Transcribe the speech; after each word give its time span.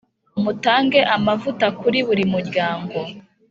mutange 0.43 0.99
amavuta 1.15 1.65
kuri 1.79 1.97
buri 2.07 2.23
muryango 2.33 2.97